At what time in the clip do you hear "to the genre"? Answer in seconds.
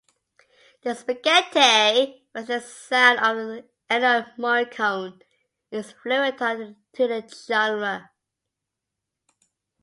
6.93-8.09